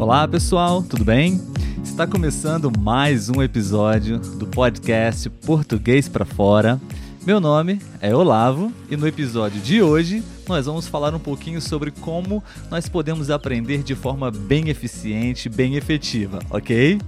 [0.00, 1.38] Olá pessoal, tudo bem?
[1.84, 6.80] Está começando mais um episódio do podcast Português para Fora.
[7.26, 11.90] Meu nome é Olavo e no episódio de hoje nós vamos falar um pouquinho sobre
[11.90, 16.98] como nós podemos aprender de forma bem eficiente, bem efetiva, ok?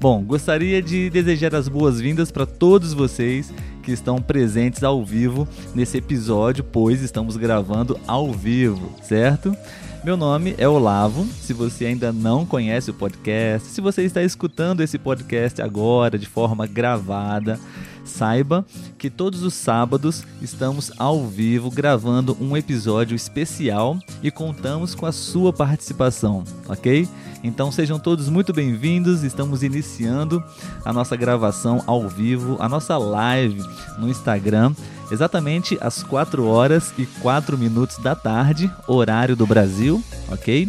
[0.00, 3.54] Bom, gostaria de desejar as boas-vindas para todos vocês
[3.84, 5.46] que estão presentes ao vivo
[5.76, 9.56] nesse episódio, pois estamos gravando ao vivo, certo?
[10.04, 11.24] Meu nome é Olavo.
[11.40, 16.26] Se você ainda não conhece o podcast, se você está escutando esse podcast agora de
[16.26, 17.58] forma gravada,
[18.04, 18.66] saiba
[18.98, 25.12] que todos os sábados estamos ao vivo gravando um episódio especial e contamos com a
[25.12, 27.08] sua participação, ok?
[27.44, 29.22] Então sejam todos muito bem-vindos.
[29.22, 30.42] Estamos iniciando
[30.84, 33.62] a nossa gravação ao vivo, a nossa live
[33.98, 34.74] no Instagram
[35.12, 40.68] exatamente às 4 horas e 4 minutos da tarde, horário do Brasil, ok?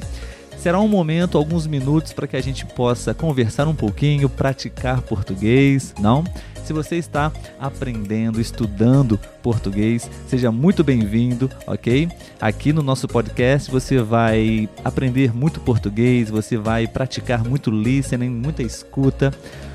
[0.58, 5.94] Será um momento, alguns minutos para que a gente possa conversar um pouquinho, praticar português,
[6.00, 6.24] não?
[6.64, 12.10] Se você está aprendendo, estudando português, seja muito bem-vindo, ok?
[12.40, 18.64] Aqui no nosso podcast você vai aprender muito português, você vai praticar muito listening, muita
[18.64, 19.34] escuta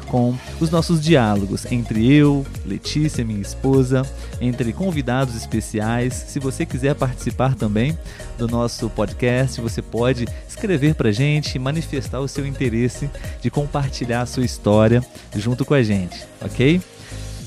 [0.08, 4.02] com os nossos diálogos entre eu, Letícia, minha esposa,
[4.40, 6.14] entre convidados especiais.
[6.14, 7.96] Se você quiser participar também
[8.36, 14.26] do nosso podcast, você pode escrever para gente, manifestar o seu interesse de compartilhar a
[14.26, 15.04] sua história
[15.36, 16.80] junto com a gente, ok?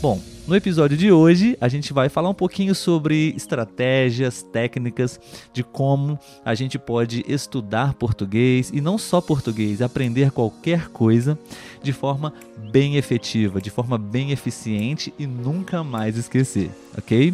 [0.02, 5.20] Bom, no episódio de hoje, a gente vai falar um pouquinho sobre estratégias, técnicas
[5.53, 11.38] de como a gente pode estudar português e não só português, aprender qualquer coisa
[11.81, 12.33] de forma
[12.72, 17.33] bem efetiva, de forma bem eficiente e nunca mais esquecer, ok?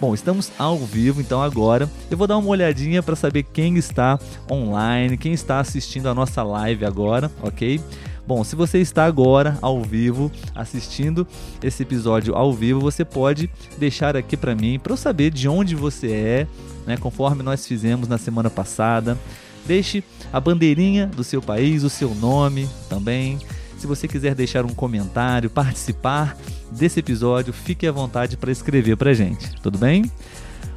[0.00, 4.18] Bom, estamos ao vivo, então agora eu vou dar uma olhadinha para saber quem está
[4.50, 7.78] online, quem está assistindo a nossa live agora, ok?
[8.26, 11.26] Bom, se você está agora ao vivo assistindo
[11.62, 15.74] esse episódio ao vivo, você pode deixar aqui para mim para eu saber de onde
[15.74, 16.46] você é,
[16.86, 19.18] né, conforme nós fizemos na semana passada.
[19.66, 23.38] Deixe a bandeirinha do seu país, o seu nome também.
[23.78, 26.36] Se você quiser deixar um comentário, participar
[26.70, 30.10] desse episódio, fique à vontade para escrever para gente, tudo bem?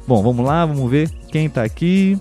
[0.06, 2.18] Bom, vamos lá, vamos ver quem está aqui.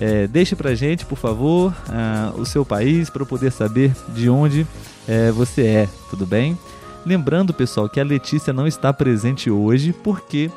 [0.00, 4.30] É, deixe pra gente, por favor, uh, o seu país para eu poder saber de
[4.30, 4.66] onde
[5.08, 6.56] é, você é, tudo bem?
[7.04, 10.50] Lembrando, pessoal, que a Letícia não está presente hoje porque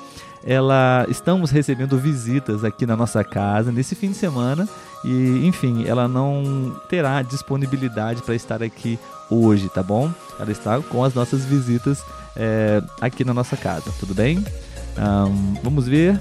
[0.43, 4.67] ela estamos recebendo visitas aqui na nossa casa nesse fim de semana
[5.03, 10.11] e, enfim, ela não terá disponibilidade para estar aqui hoje, tá bom?
[10.39, 12.03] Ela está com as nossas visitas
[12.35, 14.43] é, aqui na nossa casa, tudo bem?
[14.97, 16.19] Um, vamos ver.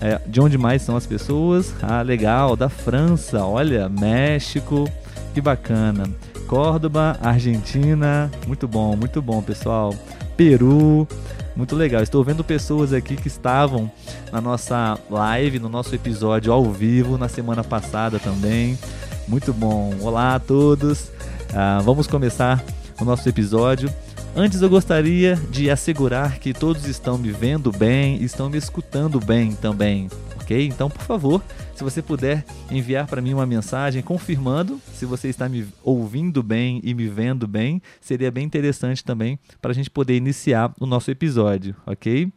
[0.00, 1.74] É, de onde mais são as pessoas?
[1.82, 4.88] Ah, legal, da França, olha, México,
[5.34, 6.04] que bacana.
[6.46, 9.94] Córdoba, Argentina, muito bom, muito bom, pessoal.
[10.36, 11.06] Peru,
[11.56, 12.02] muito legal.
[12.02, 13.90] Estou vendo pessoas aqui que estavam
[14.32, 18.78] na nossa live, no nosso episódio ao vivo na semana passada também.
[19.26, 19.92] Muito bom.
[20.00, 21.10] Olá a todos.
[21.52, 22.62] Ah, vamos começar
[23.00, 23.92] o nosso episódio.
[24.36, 29.52] Antes eu gostaria de assegurar que todos estão me vendo bem estão me escutando bem
[29.52, 30.08] também,
[30.40, 30.66] ok?
[30.66, 31.42] Então, por favor,
[31.74, 36.80] se você puder enviar para mim uma mensagem confirmando se você está me ouvindo bem
[36.84, 41.10] e me vendo bem, seria bem interessante também para a gente poder iniciar o nosso
[41.10, 42.32] episódio, ok?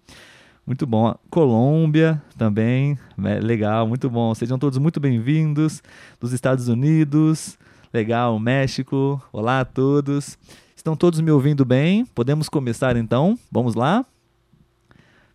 [0.66, 1.13] Muito bom.
[1.30, 3.40] Colômbia também, né?
[3.40, 4.34] legal, muito bom.
[4.34, 5.84] Sejam todos muito bem-vindos
[6.19, 7.57] dos Estados Unidos,
[7.94, 9.22] legal, México.
[9.31, 10.38] Olá a todos.
[10.81, 12.08] Estão todos me ouvindo bem?
[12.08, 13.38] Podemos começar então?
[13.52, 14.03] Vamos lá?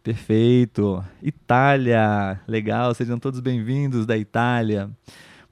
[0.03, 1.05] Perfeito.
[1.23, 4.91] Itália, legal, sejam todos bem-vindos da Itália.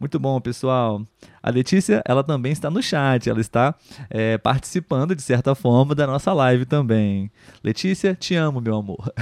[0.00, 1.00] Muito bom, pessoal.
[1.40, 3.72] A Letícia, ela também está no chat, ela está
[4.10, 7.30] é, participando de certa forma da nossa live também.
[7.62, 9.12] Letícia, te amo, meu amor.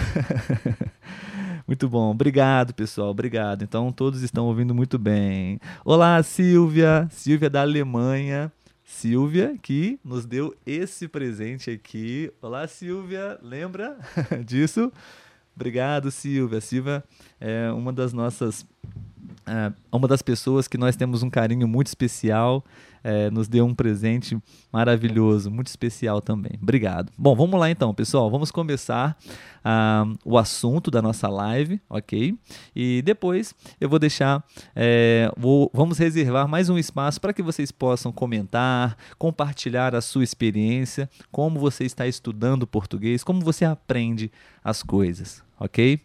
[1.69, 3.63] muito bom, obrigado, pessoal, obrigado.
[3.63, 5.61] Então, todos estão ouvindo muito bem.
[5.85, 8.51] Olá, Silvia, Silvia da Alemanha.
[8.93, 12.31] Silvia, que nos deu esse presente aqui.
[12.43, 13.97] Olá, Silvia, lembra
[14.47, 14.93] disso?
[15.57, 16.61] Obrigado, Silvia.
[16.61, 17.03] Silvia
[17.41, 18.65] é uma das nossas.
[19.47, 22.65] É uma das pessoas que nós temos um carinho muito especial
[23.05, 24.39] é, nos deu um presente
[24.73, 26.53] maravilhoso, muito especial também.
[26.63, 27.13] Obrigado.
[27.19, 28.31] Bom, vamos lá então, pessoal.
[28.31, 29.17] Vamos começar
[29.65, 32.37] uh, o assunto da nossa live, ok?
[32.75, 34.45] E depois eu vou deixar,
[34.75, 40.23] é, vou, vamos reservar mais um espaço para que vocês possam comentar, compartilhar a sua
[40.23, 44.31] experiência, como você está estudando português, como você aprende
[44.63, 46.01] as coisas, ok?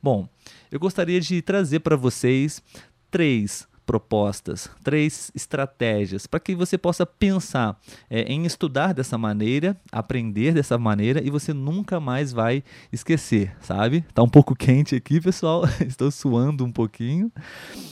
[0.00, 0.28] Bom,
[0.70, 2.62] eu gostaria de trazer para vocês
[3.10, 7.80] três propostas, três estratégias para que você possa pensar
[8.10, 14.04] é, em estudar dessa maneira, aprender dessa maneira e você nunca mais vai esquecer, sabe?
[14.12, 15.62] Tá um pouco quente aqui, pessoal.
[15.86, 17.30] Estou suando um pouquinho,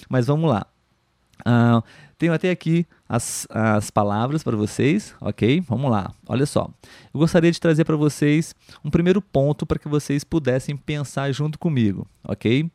[0.09, 0.67] mas vamos lá.
[1.47, 1.83] Uh,
[2.25, 5.61] tenho até aqui as, as palavras para vocês, ok?
[5.69, 6.71] Vamos lá, olha só.
[7.13, 11.59] Eu gostaria de trazer para vocês um primeiro ponto para que vocês pudessem pensar junto
[11.59, 12.71] comigo, ok?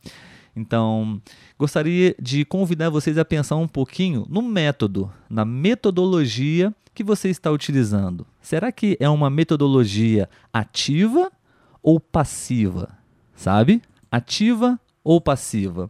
[0.56, 1.20] Então,
[1.58, 7.50] gostaria de convidar vocês a pensar um pouquinho no método, na metodologia que você está
[7.50, 8.28] utilizando.
[8.42, 11.32] Será que é uma metodologia ativa
[11.82, 12.90] ou passiva?
[13.36, 13.82] Sabe?
[14.12, 15.90] Ativa ou passiva?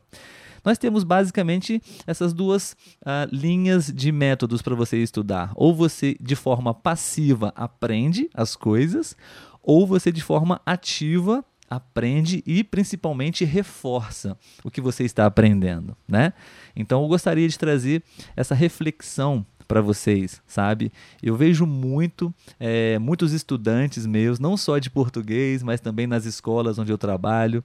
[0.69, 5.51] Nós temos basicamente essas duas uh, linhas de métodos para você estudar.
[5.55, 9.17] Ou você, de forma passiva, aprende as coisas,
[9.63, 16.33] ou você, de forma ativa, aprende e principalmente reforça o que você está aprendendo, né?
[16.75, 18.03] Então eu gostaria de trazer
[18.35, 20.91] essa reflexão para vocês, sabe?
[21.21, 26.79] Eu vejo muito, é, muitos estudantes meus, não só de português, mas também nas escolas
[26.79, 27.63] onde eu trabalho,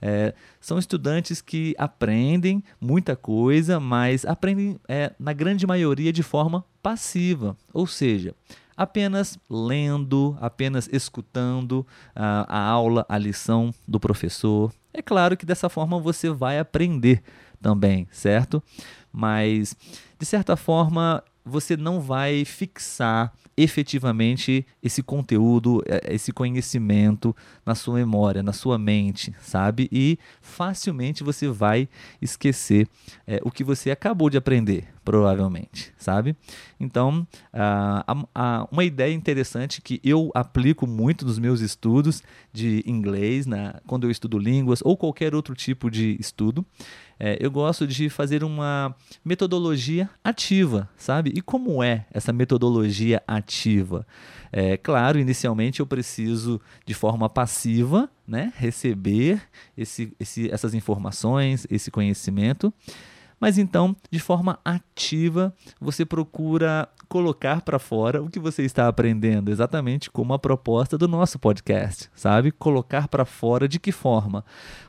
[0.00, 6.64] é, são estudantes que aprendem muita coisa, mas aprendem, é, na grande maioria, de forma
[6.82, 8.34] passiva, ou seja,
[8.74, 14.72] apenas lendo, apenas escutando a, a aula, a lição do professor.
[14.94, 17.22] É claro que dessa forma você vai aprender
[17.60, 18.62] também, certo?
[19.12, 19.76] Mas,
[20.18, 27.34] de certa forma, você não vai fixar efetivamente esse conteúdo, é, esse conhecimento
[27.64, 29.88] na sua memória, na sua mente, sabe?
[29.92, 31.88] E facilmente você vai
[32.20, 32.88] esquecer
[33.26, 36.36] é, o que você acabou de aprender, provavelmente, sabe?
[36.78, 42.22] Então, uh, uma ideia interessante que eu aplico muito nos meus estudos
[42.52, 43.46] de inglês,
[43.86, 46.64] quando eu estudo línguas ou qualquer outro tipo de estudo,
[47.24, 48.94] é, eu gosto de fazer uma
[49.24, 51.32] metodologia ativa, sabe?
[51.36, 54.04] E como é essa metodologia ativa?
[54.50, 59.40] É, claro, inicialmente eu preciso, de forma passiva, né, receber
[59.76, 62.74] esse, esse, essas informações, esse conhecimento.
[63.42, 69.50] Mas então, de forma ativa, você procura colocar para fora o que você está aprendendo,
[69.50, 72.52] exatamente como a proposta do nosso podcast, sabe?
[72.52, 74.44] Colocar para fora de que forma?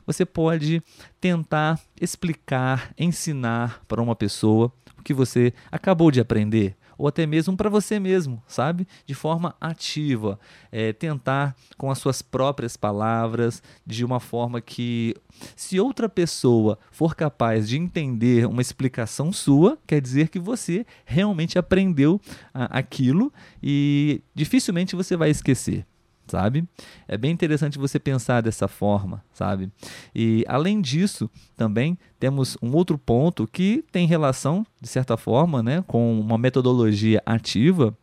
[0.06, 0.80] Você pode
[1.20, 7.56] tentar explicar, ensinar para uma pessoa o que você acabou de aprender ou até mesmo
[7.56, 8.86] para você mesmo, sabe?
[9.06, 10.38] De forma ativa,
[10.70, 15.14] é, tentar com as suas próprias palavras, de uma forma que,
[15.56, 21.58] se outra pessoa for capaz de entender uma explicação sua, quer dizer que você realmente
[21.58, 22.20] aprendeu
[22.52, 23.32] a, aquilo
[23.62, 25.86] e dificilmente você vai esquecer
[26.26, 26.66] sabe?
[27.06, 29.70] É bem interessante você pensar dessa forma, sabe?
[30.14, 35.84] E além disso, também temos um outro ponto que tem relação, de certa forma, né,
[35.86, 37.96] com uma metodologia ativa,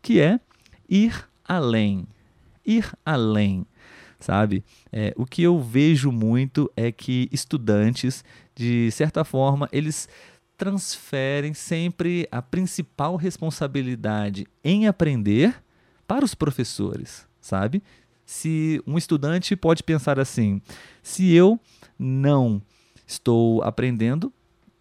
[0.00, 0.38] que é
[0.88, 2.06] ir além.
[2.64, 3.66] Ir além,
[4.20, 4.64] sabe?
[4.92, 8.24] É, o que eu vejo muito é que estudantes,
[8.54, 10.08] de certa forma, eles
[10.56, 15.60] transferem sempre a principal responsabilidade em aprender
[16.06, 17.82] para os professores sabe?
[18.24, 20.62] Se um estudante pode pensar assim:
[21.02, 21.60] se eu
[21.98, 22.62] não
[23.06, 24.32] estou aprendendo,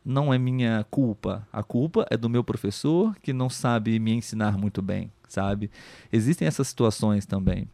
[0.05, 1.47] não é minha culpa.
[1.51, 5.69] A culpa é do meu professor que não sabe me ensinar muito bem, sabe?
[6.12, 7.67] Existem essas situações também.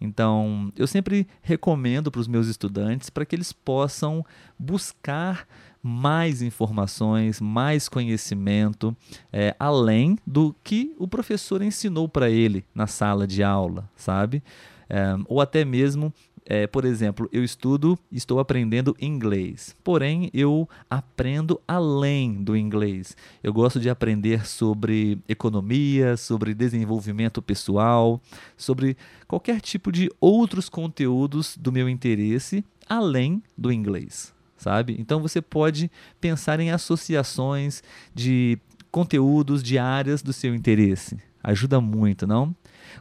[0.00, 4.24] Então, eu sempre recomendo para os meus estudantes para que eles possam
[4.58, 5.46] buscar
[5.82, 8.96] mais informações, mais conhecimento,
[9.32, 14.42] é, além do que o professor ensinou para ele na sala de aula, sabe?
[14.88, 16.12] É, ou até mesmo
[16.50, 23.16] é, por exemplo, eu estudo, estou aprendendo inglês, porém eu aprendo além do inglês.
[23.40, 28.20] Eu gosto de aprender sobre economia, sobre desenvolvimento pessoal,
[28.56, 28.96] sobre
[29.28, 34.96] qualquer tipo de outros conteúdos do meu interesse além do inglês sabe?
[34.98, 35.90] Então você pode
[36.20, 37.82] pensar em associações
[38.14, 38.58] de
[38.90, 41.16] conteúdos de áreas do seu interesse.
[41.42, 42.54] Ajuda muito, não?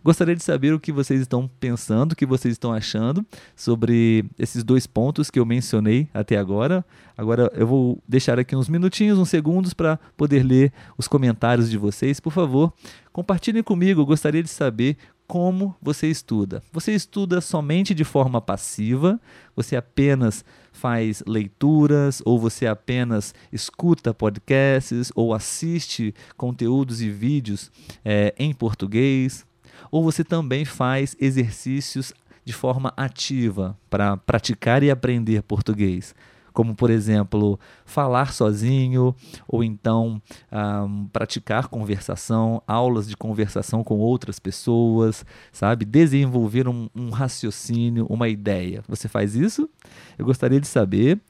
[0.03, 3.25] Gostaria de saber o que vocês estão pensando, o que vocês estão achando
[3.55, 6.85] sobre esses dois pontos que eu mencionei até agora.
[7.17, 11.77] Agora eu vou deixar aqui uns minutinhos, uns segundos para poder ler os comentários de
[11.77, 12.19] vocês.
[12.19, 12.71] Por favor,
[13.11, 14.01] compartilhem comigo.
[14.01, 14.95] Eu gostaria de saber
[15.29, 16.63] como você estuda.
[16.73, 19.21] Você estuda somente de forma passiva?
[19.55, 27.71] Você apenas faz leituras ou você apenas escuta podcasts ou assiste conteúdos e vídeos
[28.03, 29.45] é, em português?
[29.91, 32.11] Ou você também faz exercícios
[32.43, 36.15] de forma ativa para praticar e aprender português?
[36.59, 39.15] Como por exemplo falar sozinho
[39.47, 45.85] ou então um, praticar conversação, aulas de conversação com outras pessoas, sabe?
[45.85, 48.83] Desenvolver um, um raciocínio, uma ideia.
[48.89, 49.69] Você faz isso?
[50.17, 51.21] Eu gostaria de saber.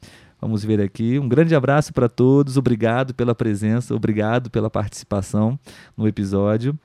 [0.42, 1.20] Vamos ver aqui.
[1.20, 2.58] Um grande abraço para todos.
[2.58, 5.60] Obrigado pela presença, obrigado pela participação
[5.96, 6.76] no episódio.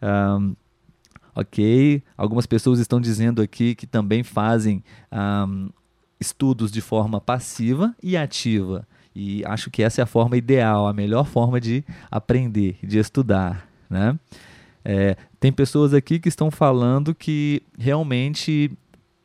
[0.00, 0.54] Um,
[1.34, 2.00] ok.
[2.16, 5.68] Algumas pessoas estão dizendo aqui que também fazem um,
[6.20, 8.86] estudos de forma passiva e ativa.
[9.14, 13.68] E acho que essa é a forma ideal, a melhor forma de aprender, de estudar.
[13.90, 14.18] Né?
[14.84, 18.70] É, tem pessoas aqui que estão falando que realmente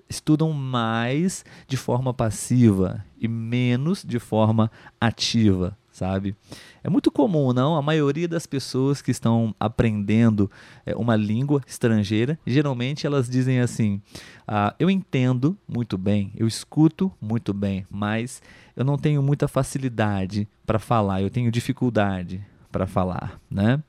[0.10, 4.70] estudam mais de forma passiva e menos de forma
[5.00, 6.36] ativa, sabe?
[6.84, 7.78] É muito comum, não?
[7.78, 10.52] A maioria das pessoas que estão aprendendo
[10.86, 14.02] é, uma língua estrangeira, geralmente elas dizem assim:
[14.46, 18.42] ah, eu entendo muito bem, eu escuto muito bem, mas
[18.76, 23.82] eu não tenho muita facilidade para falar, eu tenho dificuldade para falar, né?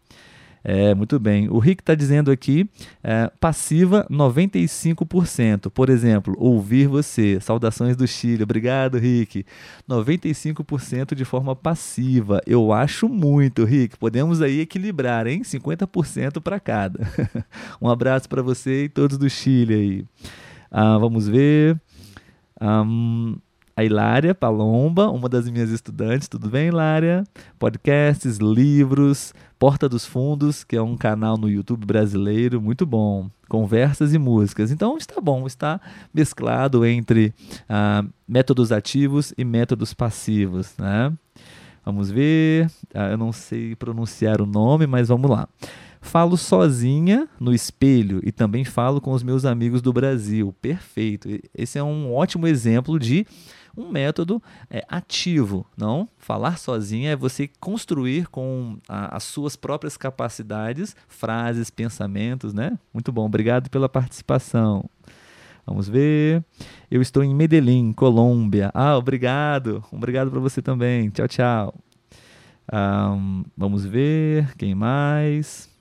[0.67, 1.47] É, muito bem.
[1.51, 2.67] O Rick está dizendo aqui,
[3.03, 5.71] é, passiva 95%.
[5.71, 7.39] Por exemplo, ouvir você.
[7.39, 8.45] Saudações do Chile.
[8.45, 9.45] Obrigado, Rick.
[9.87, 12.41] 95% de forma passiva.
[12.47, 13.99] Eu acho muito, Rick.
[13.99, 15.43] Podemos aí equilibrar, hein?
[15.43, 17.07] 50% para cada.
[17.79, 20.05] um abraço para você e todos do Chile aí.
[20.71, 21.79] Ah, vamos ver.
[22.59, 23.37] Um,
[23.77, 26.29] a Hilária Palomba, uma das minhas estudantes.
[26.29, 27.25] Tudo bem, Hilária?
[27.59, 33.29] Podcasts, livros, Porta dos Fundos, que é um canal no YouTube brasileiro muito bom.
[33.49, 34.71] Conversas e músicas.
[34.71, 35.81] Então está bom, está
[36.13, 37.35] mesclado entre
[37.69, 41.13] ah, métodos ativos e métodos passivos, né?
[41.85, 42.71] Vamos ver.
[42.95, 45.49] Ah, eu não sei pronunciar o nome, mas vamos lá.
[46.01, 50.55] Falo sozinha no espelho e também falo com os meus amigos do Brasil.
[50.61, 51.29] Perfeito.
[51.57, 53.27] Esse é um ótimo exemplo de
[53.77, 56.09] um método é, ativo, não?
[56.19, 62.79] Falar sozinho é você construir com a, as suas próprias capacidades, frases, pensamentos, né?
[62.93, 64.85] Muito bom, obrigado pela participação.
[65.67, 66.45] Vamos ver.
[66.91, 68.71] Eu estou em Medellín, Colômbia.
[68.75, 69.83] Ah, obrigado.
[69.91, 71.09] Obrigado para você também.
[71.09, 71.75] Tchau, tchau.
[72.73, 74.55] Um, vamos ver.
[74.57, 75.74] Quem mais?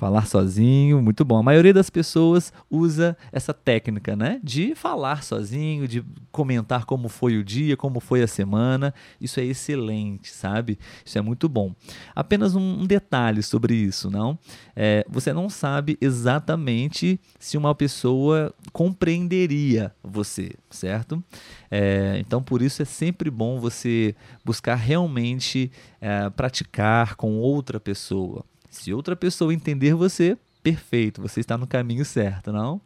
[0.00, 1.36] Falar sozinho, muito bom.
[1.36, 4.40] A maioria das pessoas usa essa técnica, né?
[4.42, 6.02] De falar sozinho, de
[6.32, 8.94] comentar como foi o dia, como foi a semana.
[9.20, 10.78] Isso é excelente, sabe?
[11.04, 11.74] Isso é muito bom.
[12.16, 14.38] Apenas um, detalhe sobre isso, não?
[14.74, 21.22] É, você não sabe exatamente se uma pessoa compreenderia você, certo?
[21.70, 28.46] É, então, por isso é sempre bom você buscar realmente é, praticar com outra pessoa.
[28.70, 32.80] Se outra pessoa entender você, perfeito, você está no caminho certo, não?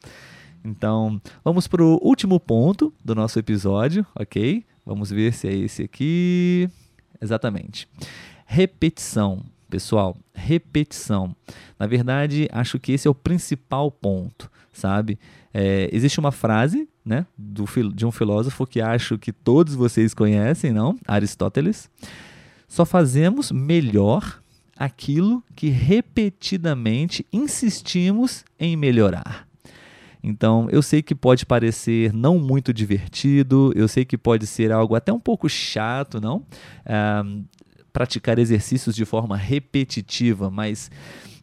[0.64, 4.64] Então, vamos para o último ponto do nosso episódio, ok?
[4.85, 6.71] Vamos ver se é esse aqui.
[7.21, 7.87] Exatamente.
[8.47, 9.45] Repetição.
[9.69, 11.37] Pessoal, repetição.
[11.79, 15.19] Na verdade, acho que esse é o principal ponto, sabe?
[15.53, 20.73] É, existe uma frase né, do, de um filósofo que acho que todos vocês conhecem,
[20.73, 20.99] não?
[21.07, 21.91] Aristóteles.
[22.67, 24.43] Só fazemos melhor
[24.76, 29.47] aquilo que repetidamente insistimos em melhorar.
[30.23, 34.95] Então, eu sei que pode parecer não muito divertido, eu sei que pode ser algo
[34.95, 36.45] até um pouco chato, não?
[37.93, 40.90] praticar exercícios de forma repetitiva, mas,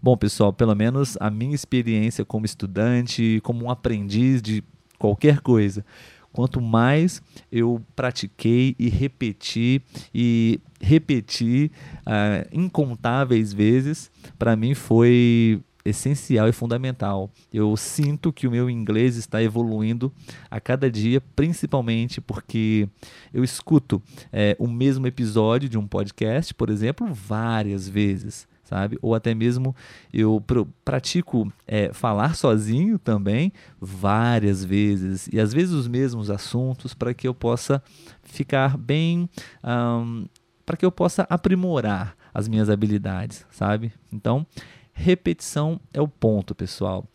[0.01, 4.61] bom, pessoal, pelo menos a minha experiência como estudante, como um aprendiz de
[4.99, 5.85] qualquer coisa,
[6.33, 9.81] quanto mais eu pratiquei e repeti
[10.13, 17.29] e repeti uh, incontáveis vezes, para mim foi essencial e fundamental.
[17.53, 20.11] Eu sinto que o meu inglês está evoluindo
[20.49, 22.87] a cada dia, principalmente porque
[23.33, 28.97] eu escuto é, o mesmo episódio de um podcast, por exemplo, várias vezes sabe?
[29.01, 29.75] Ou até mesmo
[30.13, 36.93] eu pr pratico é, falar sozinho também várias vezes e às vezes os mesmos assuntos
[36.93, 37.83] para que eu possa
[38.23, 39.29] ficar bem,
[39.61, 40.25] um,
[40.71, 43.91] para que eu possa aprimorar as minhas habilidades, sabe?
[44.09, 44.47] Então,
[44.93, 47.05] repetição é o ponto, pessoal.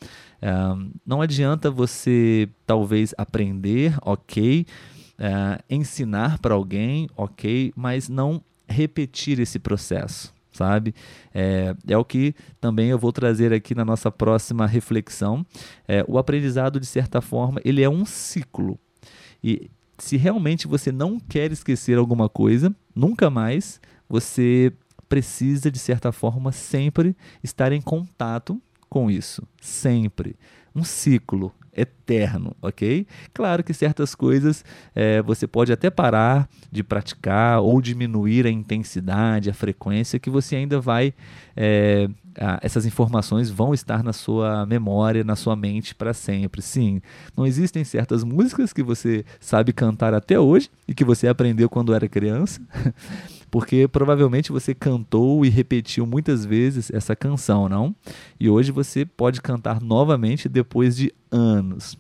[0.43, 4.67] Um, não adianta você talvez aprender, ok,
[5.19, 10.95] uh, ensinar para alguém, ok, mas não repetir esse processo sabe?
[11.35, 15.45] É, é o que também eu vou trazer aqui na nossa próxima reflexão.
[15.87, 18.79] É, o aprendizado, de certa forma, ele é um ciclo.
[19.45, 24.73] E se realmente você não quer esquecer alguma coisa, nunca mais, você
[25.09, 29.43] precisa, de certa forma, sempre estar em contato com isso.
[29.61, 30.37] Sempre.
[30.75, 31.53] Um ciclo.
[31.79, 33.07] eterno, ok?
[33.35, 39.51] Claro que certas coisas é, você pode até parar de praticar ou diminuir a intensidade,
[39.51, 41.13] a frequência, que você ainda vai.
[41.55, 42.09] É,
[42.61, 46.61] essas informações vão estar na sua memória, na sua mente para sempre.
[46.63, 47.01] Sim,
[47.37, 51.95] não existem certas músicas que você sabe cantar até hoje e que você aprendeu quando
[51.95, 52.61] era criança.
[53.51, 57.95] porque provavelmente você cantou e repetiu muitas vezes essa canção, não?
[58.39, 61.97] E hoje você pode cantar novamente depois de anos.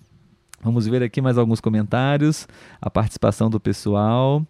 [0.62, 2.49] Vamos ver aqui mais alguns comentários,
[2.81, 4.45] a participação do pessoal.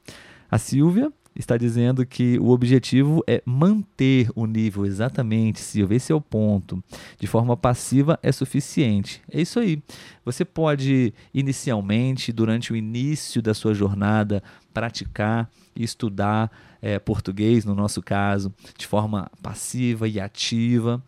[0.51, 6.15] A Silvia está dizendo que o objetivo é manter o nível exatamente, Silvia, esse é
[6.15, 6.83] o ponto.
[7.19, 9.23] De forma passiva é suficiente.
[9.31, 9.83] É isso aí.
[10.25, 16.51] Você pode inicialmente, durante o início da sua jornada, praticar e estudar
[16.81, 21.03] é, português, no nosso caso, de forma passiva e ativa.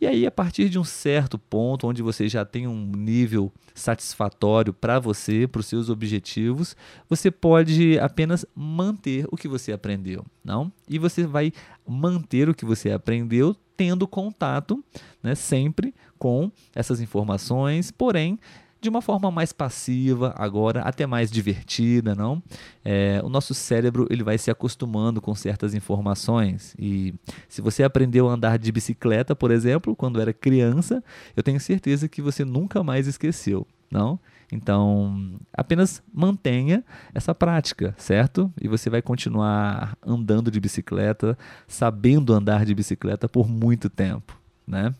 [0.00, 4.72] E aí, a partir de um certo ponto, onde você já tem um nível satisfatório
[4.72, 6.74] para você, para os seus objetivos,
[7.06, 10.72] você pode apenas manter o que você aprendeu, não?
[10.88, 11.52] E você vai
[11.86, 14.82] manter o que você aprendeu tendo contato,
[15.22, 18.38] né, sempre com essas informações, porém
[18.80, 22.42] de uma forma mais passiva, agora até mais divertida, não?
[22.84, 27.14] É, o nosso cérebro ele vai se acostumando com certas informações e
[27.48, 31.04] se você aprendeu a andar de bicicleta, por exemplo, quando era criança,
[31.36, 34.18] eu tenho certeza que você nunca mais esqueceu, não?
[34.52, 36.82] Então, apenas mantenha
[37.14, 38.52] essa prática, certo?
[38.60, 44.92] E você vai continuar andando de bicicleta, sabendo andar de bicicleta por muito tempo, né?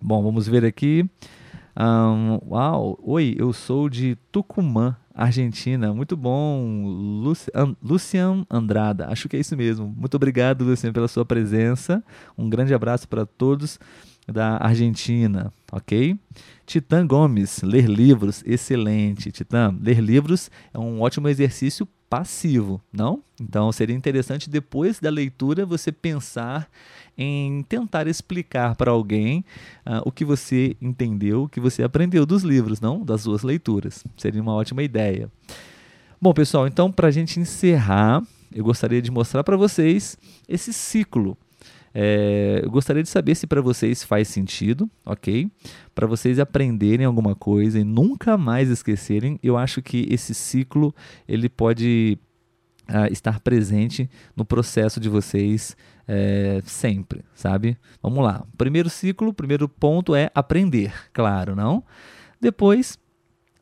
[0.00, 1.08] Bom, vamos ver aqui.
[1.80, 5.94] Um, uau, oi, eu sou de Tucumã, Argentina.
[5.94, 6.84] Muito bom,
[7.82, 9.08] Lucian, Andrada.
[9.08, 9.86] Acho que é isso mesmo.
[9.96, 12.04] Muito obrigado, Lucian, pela sua presença.
[12.36, 13.80] Um grande abraço para todos
[14.28, 16.18] da Argentina, ok?
[16.66, 19.32] Titã Gomes, ler livros, excelente.
[19.32, 23.22] Titã, ler livros é um ótimo exercício passivo, não?
[23.40, 26.68] Então seria interessante depois da leitura você pensar
[27.22, 29.44] em tentar explicar para alguém
[29.86, 33.04] uh, o que você entendeu, o que você aprendeu dos livros, não?
[33.04, 34.02] Das suas leituras.
[34.16, 35.30] Seria uma ótima ideia.
[36.18, 38.22] Bom, pessoal, então para a gente encerrar,
[38.54, 40.16] eu gostaria de mostrar para vocês
[40.48, 41.36] esse ciclo.
[41.92, 45.50] É, eu gostaria de saber se para vocês faz sentido, ok?
[45.94, 50.94] Para vocês aprenderem alguma coisa e nunca mais esquecerem, eu acho que esse ciclo
[51.28, 52.16] ele pode
[52.88, 55.76] uh, estar presente no processo de vocês
[56.12, 57.78] é, sempre, sabe?
[58.02, 58.44] Vamos lá.
[58.58, 61.84] Primeiro ciclo, primeiro ponto é aprender, claro, não?
[62.40, 62.98] Depois,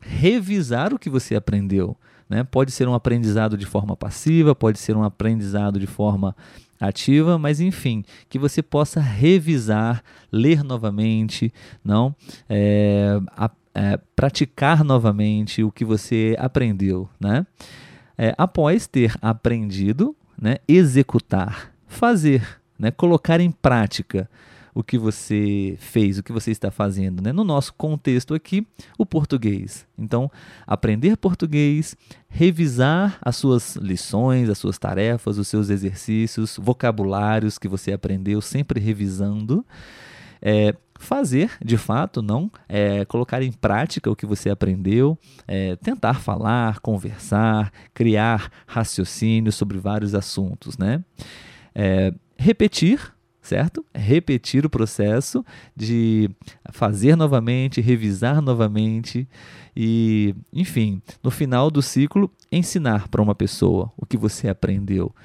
[0.01, 1.95] revisar o que você aprendeu.
[2.27, 2.43] Né?
[2.43, 6.35] Pode ser um aprendizado de forma passiva, pode ser um aprendizado de forma
[6.79, 12.15] ativa, mas enfim, que você possa revisar, ler novamente, não,
[12.49, 17.45] é, a, é, praticar novamente o que você aprendeu, né?
[18.17, 22.91] É, após ter aprendido, né, executar fazer, né?
[22.91, 24.29] colocar em prática
[24.73, 27.21] o que você fez, o que você está fazendo.
[27.21, 27.33] Né?
[27.33, 28.65] No nosso contexto aqui,
[28.97, 29.85] o português.
[29.97, 30.31] Então,
[30.65, 31.97] aprender português,
[32.29, 38.79] revisar as suas lições, as suas tarefas, os seus exercícios, vocabulários que você aprendeu, sempre
[38.79, 39.65] revisando.
[40.41, 46.15] É, fazer de fato, não é, colocar em prática o que você aprendeu, é, tentar
[46.15, 51.03] falar, conversar, criar raciocínio sobre vários assuntos, né?
[51.81, 52.99] É, repetir,
[53.41, 53.85] certo?
[53.95, 56.29] Repetir o processo de
[56.73, 59.25] fazer novamente, revisar novamente
[59.73, 65.15] e, enfim, no final do ciclo, ensinar para uma pessoa o que você aprendeu.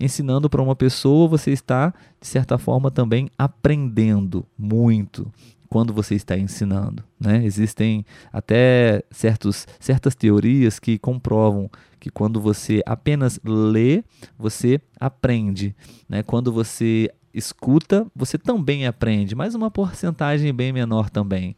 [0.00, 5.32] Ensinando para uma pessoa, você está, de certa forma, também aprendendo muito
[5.72, 7.02] quando você está ensinando.
[7.18, 7.42] Né?
[7.46, 14.04] Existem até certos, certas teorias que comprovam que quando você apenas lê,
[14.38, 15.74] você aprende.
[16.06, 16.22] Né?
[16.22, 21.56] Quando você escuta, você também aprende, mas uma porcentagem bem menor também.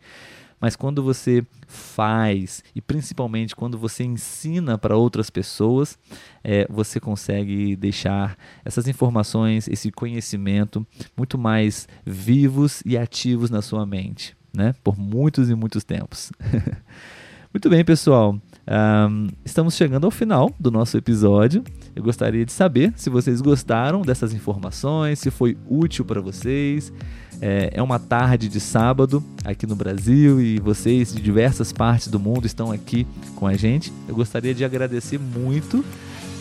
[0.65, 5.99] Mas quando você faz e principalmente quando você ensina para outras pessoas,
[6.43, 13.85] é, você consegue deixar essas informações, esse conhecimento muito mais vivos e ativos na sua
[13.85, 14.75] mente, né?
[14.83, 16.33] Por muitos e muitos tempos.
[17.55, 18.37] muito bem, pessoal.
[18.67, 21.63] Um, estamos chegando ao final do nosso episódio.
[21.95, 26.93] Eu gostaria de saber se vocês gostaram dessas informações, se foi útil para vocês.
[27.41, 32.19] É, é uma tarde de sábado aqui no Brasil e vocês de diversas partes do
[32.19, 33.93] mundo estão aqui com a gente.
[34.09, 35.85] Eu gostaria de agradecer muito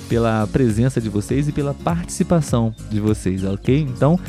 [0.10, 3.82] pela presença de vocês e pela participação de vocês, ok?
[3.82, 4.20] Então,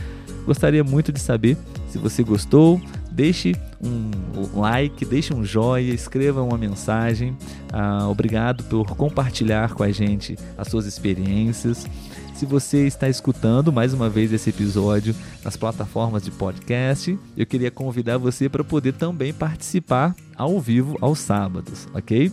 [0.44, 1.56] gostaria muito de saber
[1.88, 2.78] se você gostou.
[3.14, 4.10] Deixe um
[4.58, 7.36] like, deixe um joinha, escreva uma mensagem.
[7.72, 11.86] Ah, obrigado por compartilhar com a gente as suas experiências.
[12.34, 17.70] Se você está escutando mais uma vez esse episódio nas plataformas de podcast, eu queria
[17.70, 22.32] convidar você para poder também participar ao vivo aos sábados, ok?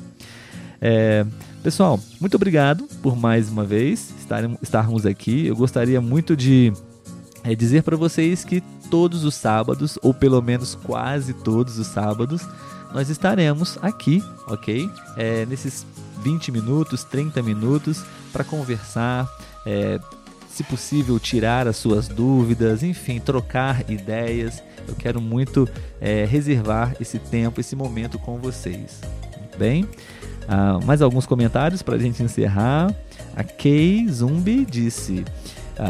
[0.81, 1.23] É,
[1.61, 4.11] pessoal, muito obrigado por mais uma vez
[4.63, 5.45] estarmos aqui.
[5.45, 6.73] Eu gostaria muito de
[7.43, 12.45] é, dizer para vocês que todos os sábados, ou pelo menos quase todos os sábados,
[12.93, 14.87] nós estaremos aqui, ok?
[15.15, 15.85] É, nesses
[16.21, 19.27] 20 minutos, 30 minutos para conversar,
[19.65, 19.97] é,
[20.49, 24.61] se possível, tirar as suas dúvidas, enfim, trocar ideias.
[24.85, 25.67] Eu quero muito
[26.01, 28.99] é, reservar esse tempo, esse momento com vocês.
[29.57, 29.87] Bem,
[30.47, 32.93] ah, mais alguns comentários para a gente encerrar.
[33.35, 35.23] A Kay Zumbi disse: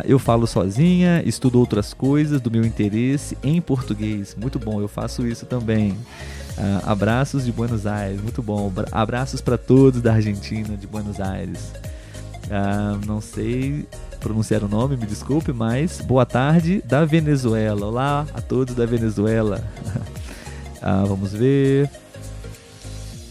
[0.05, 4.35] Eu falo sozinha, estudo outras coisas do meu interesse em português.
[4.39, 5.97] Muito bom, eu faço isso também.
[6.57, 8.71] Ah, abraços de Buenos Aires, muito bom.
[8.91, 11.71] Abraços para todos da Argentina, de Buenos Aires.
[12.49, 13.87] Ah, não sei
[14.19, 17.87] pronunciar o nome, me desculpe, mas boa tarde da Venezuela.
[17.87, 19.63] Olá a todos da Venezuela.
[20.81, 21.89] ah, vamos ver.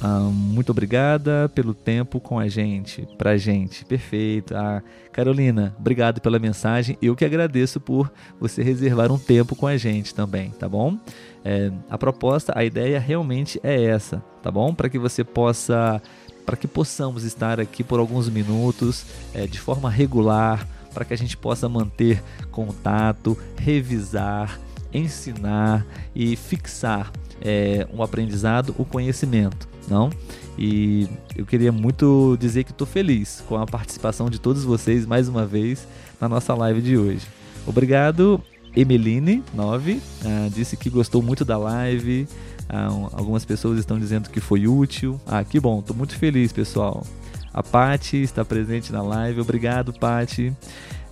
[0.02, 4.56] Ah, muito obrigada pelo tempo com a gente, pra gente, perfeito.
[4.56, 4.82] Ah,
[5.12, 6.96] Carolina, obrigado pela mensagem.
[7.02, 8.10] Eu que agradeço por
[8.40, 10.98] você reservar um tempo com a gente também, tá bom?
[11.44, 14.74] É, a proposta, a ideia realmente é essa, tá bom?
[14.74, 16.00] Para que você possa
[16.46, 21.16] para que possamos estar aqui por alguns minutos é, de forma regular, para que a
[21.16, 24.58] gente possa manter contato, revisar,
[24.92, 30.10] ensinar e fixar é, um aprendizado, o conhecimento, não?
[30.58, 35.28] E eu queria muito dizer que estou feliz com a participação de todos vocês mais
[35.28, 35.86] uma vez
[36.20, 37.26] na nossa live de hoje.
[37.66, 38.42] Obrigado,
[38.76, 42.28] Emeline9, ah, disse que gostou muito da live.
[42.68, 45.20] Ah, algumas pessoas estão dizendo que foi útil.
[45.26, 47.04] Ah, que bom, estou muito feliz, pessoal.
[47.52, 49.40] A Pati está presente na live.
[49.40, 50.54] Obrigado, Pati.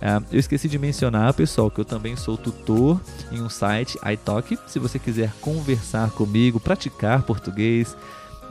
[0.01, 2.99] Ah, eu esqueci de mencionar, pessoal, que eu também sou tutor
[3.31, 4.57] em um site, iTalk.
[4.65, 7.95] Se você quiser conversar comigo, praticar português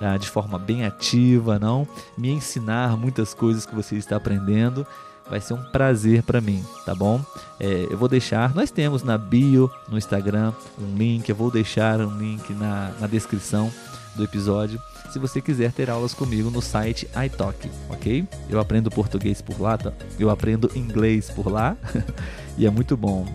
[0.00, 4.86] ah, de forma bem ativa, não me ensinar muitas coisas que você está aprendendo,
[5.28, 7.20] vai ser um prazer para mim, tá bom?
[7.58, 12.00] É, eu vou deixar, nós temos na bio no Instagram um link, eu vou deixar
[12.00, 13.70] um link na, na descrição
[14.16, 14.80] do episódio.
[15.10, 18.26] Se você quiser ter aulas comigo no site iTalk, ok?
[18.48, 19.92] Eu aprendo português por lá, tá?
[20.18, 21.76] eu aprendo inglês por lá
[22.58, 23.26] e é muito bom.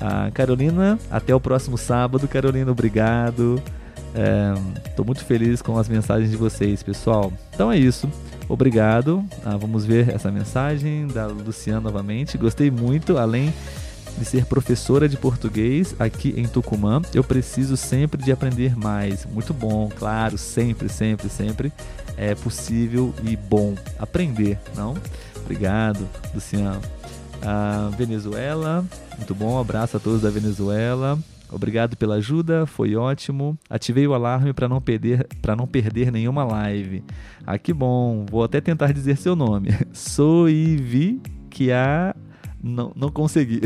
[0.00, 2.26] Ah, Carolina, até o próximo sábado.
[2.26, 3.62] Carolina, obrigado.
[4.84, 7.32] Estou é, muito feliz com as mensagens de vocês, pessoal.
[7.54, 8.10] Então é isso.
[8.48, 9.24] Obrigado.
[9.44, 12.36] Ah, vamos ver essa mensagem da Luciana novamente.
[12.36, 13.54] Gostei muito, além
[14.18, 19.26] de ser professora de português aqui em Tucumã, eu preciso sempre de aprender mais.
[19.26, 21.72] Muito bom, claro, sempre, sempre, sempre
[22.16, 24.94] é possível e bom aprender, não?
[25.36, 26.80] Obrigado, Luciano.
[27.42, 28.84] Ah, Venezuela,
[29.16, 31.18] muito bom, abraço a todos da Venezuela.
[31.50, 33.58] Obrigado pela ajuda, foi ótimo.
[33.68, 37.04] Ativei o alarme para não perder para não perder nenhuma live.
[37.46, 38.24] Ah, que bom.
[38.30, 39.68] Vou até tentar dizer seu nome.
[39.92, 41.20] Soivi
[41.50, 42.16] que a
[42.62, 43.60] não não consegui.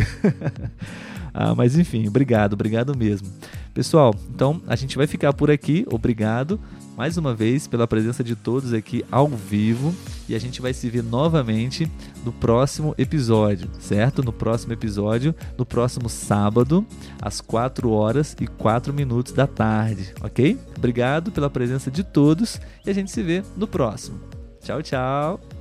[1.35, 3.29] ah, mas enfim, obrigado, obrigado mesmo.
[3.75, 5.85] Pessoal, então a gente vai ficar por aqui.
[5.91, 6.59] Obrigado
[6.97, 9.95] mais uma vez pela presença de todos aqui ao vivo
[10.29, 11.91] e a gente vai se ver novamente
[12.25, 14.23] no próximo episódio, certo?
[14.23, 16.85] No próximo episódio, no próximo sábado,
[17.21, 20.59] às 4 horas e 4 minutos da tarde, ok?
[20.77, 24.19] Obrigado pela presença de todos e a gente se vê no próximo.
[24.63, 25.56] Tchau, tchau!